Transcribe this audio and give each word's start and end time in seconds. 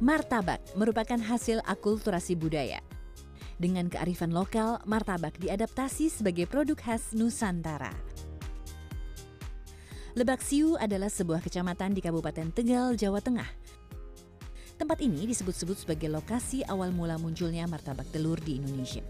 Martabak 0.00 0.64
merupakan 0.80 1.20
hasil 1.20 1.60
akulturasi 1.68 2.32
budaya. 2.32 2.80
Dengan 3.60 3.92
kearifan 3.92 4.32
lokal, 4.32 4.80
martabak 4.88 5.36
diadaptasi 5.36 6.08
sebagai 6.08 6.48
produk 6.48 6.72
khas 6.72 7.12
Nusantara. 7.12 7.92
Lebak 10.16 10.40
Siu 10.40 10.80
adalah 10.80 11.12
sebuah 11.12 11.44
kecamatan 11.44 11.92
di 11.92 12.00
Kabupaten 12.00 12.48
Tegal, 12.48 12.96
Jawa 12.96 13.20
Tengah. 13.20 13.44
Tempat 14.80 15.04
ini 15.04 15.28
disebut-sebut 15.28 15.84
sebagai 15.84 16.08
lokasi 16.08 16.64
awal 16.64 16.96
mula 16.96 17.20
munculnya 17.20 17.68
martabak 17.68 18.08
telur 18.08 18.40
di 18.40 18.56
Indonesia. 18.56 19.04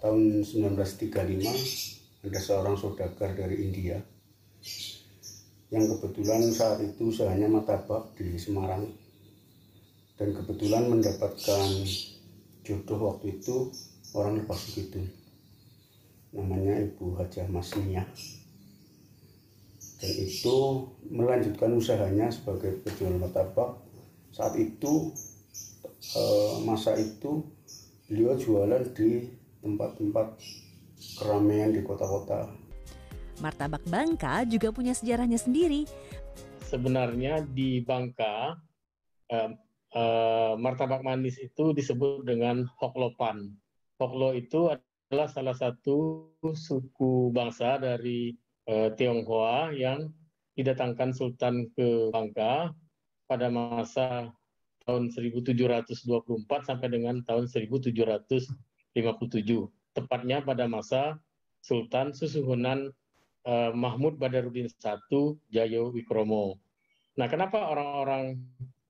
Tahun 0.00 0.40
1935 0.40 2.24
ada 2.24 2.40
seorang 2.40 2.80
saudagar 2.80 3.36
dari 3.36 3.60
India 3.60 4.00
yang 5.74 5.90
kebetulan 5.90 6.46
saat 6.54 6.78
itu 6.86 7.10
usahanya 7.10 7.50
martabak 7.50 8.14
di 8.14 8.38
Semarang. 8.38 8.86
Dan 10.14 10.30
kebetulan 10.30 10.86
mendapatkan 10.86 11.66
jodoh 12.62 13.00
waktu 13.10 13.34
itu 13.42 13.74
orang 14.14 14.38
lepas 14.38 14.62
begitu 14.70 15.02
namanya 16.30 16.78
Ibu 16.78 17.18
Hajah 17.18 17.50
Masnia 17.50 18.06
dan 20.04 20.12
itu 20.20 20.56
melanjutkan 21.08 21.70
usahanya 21.72 22.28
sebagai 22.28 22.76
penjual 22.84 23.16
martabak. 23.16 23.80
Saat 24.34 24.58
itu 24.60 25.14
eh, 26.12 26.54
masa 26.66 26.92
itu 26.98 27.40
beliau 28.04 28.36
jualan 28.36 28.84
di 28.92 29.32
tempat-tempat 29.64 30.36
keramaian 31.16 31.72
di 31.72 31.80
kota-kota 31.80 32.52
Martabak 33.42 33.82
Bangka 33.90 34.46
juga 34.46 34.70
punya 34.70 34.94
sejarahnya 34.94 35.38
sendiri. 35.38 35.88
Sebenarnya 36.66 37.42
di 37.46 37.82
Bangka, 37.82 38.58
eh, 39.30 39.50
eh, 39.94 40.52
martabak 40.58 41.02
manis 41.06 41.38
itu 41.38 41.74
disebut 41.74 42.26
dengan 42.26 42.66
Hoklopan. 42.78 43.50
Hoklo 43.98 44.34
itu 44.34 44.74
adalah 44.74 45.30
salah 45.30 45.54
satu 45.54 46.26
suku 46.42 47.30
bangsa 47.30 47.78
dari 47.78 48.34
eh, 48.66 48.90
Tionghoa 48.96 49.70
yang 49.76 50.10
didatangkan 50.58 51.14
Sultan 51.14 51.70
ke 51.74 52.10
Bangka 52.10 52.74
pada 53.28 53.48
masa 53.50 54.30
tahun 54.84 55.10
1724 55.10 56.04
sampai 56.68 56.88
dengan 56.92 57.24
tahun 57.24 57.48
1757. 57.48 58.04
Tepatnya 59.94 60.38
pada 60.44 60.66
masa 60.66 61.18
Sultan 61.64 62.12
Susuhunan 62.12 62.92
uh, 63.44 63.70
Mahmud 63.72 64.16
Badarudin 64.18 64.68
I 64.68 64.94
Jayo 65.52 65.92
Wikromo. 65.92 66.58
Nah, 67.14 67.30
kenapa 67.30 67.70
orang-orang 67.70 68.42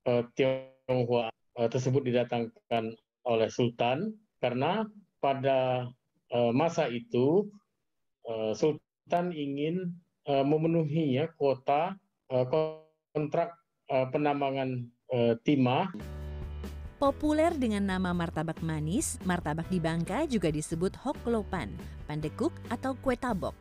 uh, 0.09 0.25
Tionghoa 0.33 1.29
uh, 1.29 1.69
tersebut 1.69 2.01
didatangkan 2.09 2.97
oleh 3.27 3.49
Sultan? 3.53 4.17
Karena 4.41 4.83
pada 5.21 5.89
uh, 6.33 6.51
masa 6.51 6.89
itu 6.89 7.47
uh, 8.25 8.51
Sultan 8.57 9.29
ingin 9.31 9.93
uh, 10.25 10.41
memenuhi 10.41 11.21
ya 11.21 11.29
kuota 11.37 11.93
uh, 12.33 12.45
kontrak 13.13 13.53
uh, 13.93 14.09
penambangan 14.09 14.89
uh, 15.13 15.33
timah. 15.45 15.89
Populer 16.95 17.51
dengan 17.59 17.83
nama 17.83 18.15
martabak 18.15 18.63
manis, 18.63 19.19
martabak 19.27 19.67
di 19.67 19.83
Bangka 19.83 20.23
juga 20.25 20.47
disebut 20.47 20.95
hoklopan, 20.95 21.67
pandekuk 22.07 22.55
atau 22.71 22.95
kue 23.03 23.19
tabok. 23.19 23.53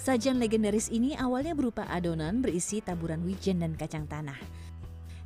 Sajian 0.00 0.40
legendaris 0.40 0.88
ini 0.88 1.12
awalnya 1.12 1.52
berupa 1.52 1.84
adonan 1.84 2.40
berisi 2.40 2.80
taburan 2.80 3.20
wijen 3.20 3.60
dan 3.60 3.76
kacang 3.76 4.08
tanah. 4.08 4.40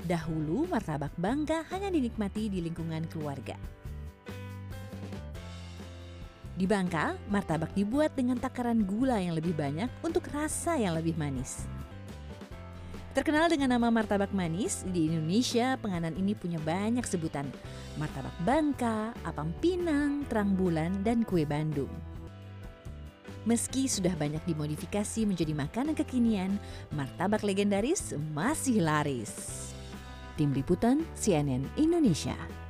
Dahulu 0.03 0.67
martabak 0.67 1.15
bangga 1.15 1.63
hanya 1.71 1.95
dinikmati 1.95 2.51
di 2.51 2.59
lingkungan 2.59 3.07
keluarga. 3.07 3.55
Di 6.59 6.67
Bangka, 6.67 7.15
martabak 7.31 7.71
dibuat 7.79 8.19
dengan 8.19 8.35
takaran 8.35 8.83
gula 8.83 9.23
yang 9.23 9.39
lebih 9.39 9.55
banyak 9.55 9.87
untuk 10.03 10.27
rasa 10.35 10.75
yang 10.75 10.99
lebih 10.99 11.15
manis. 11.15 11.71
Terkenal 13.15 13.47
dengan 13.47 13.79
nama 13.79 13.95
martabak 13.95 14.35
manis, 14.35 14.83
di 14.91 15.07
Indonesia 15.07 15.79
penganan 15.79 16.19
ini 16.19 16.35
punya 16.35 16.59
banyak 16.59 17.07
sebutan. 17.07 17.47
Martabak 17.95 18.35
Bangka, 18.43 19.15
apam 19.23 19.55
pinang, 19.63 20.27
terang 20.27 20.59
bulan, 20.59 20.99
dan 21.07 21.23
kue 21.23 21.47
Bandung. 21.47 22.14
Meski 23.45 23.85
sudah 23.93 24.17
banyak 24.17 24.41
dimodifikasi 24.49 25.29
menjadi 25.29 25.53
makanan 25.53 25.93
kekinian, 25.93 26.57
martabak 26.97 27.45
legendaris 27.45 28.17
masih 28.33 28.81
laris. 28.81 29.33
Tim 30.41 30.57
Liputan 30.57 31.05
CNN 31.13 31.69
Indonesia 31.77 32.64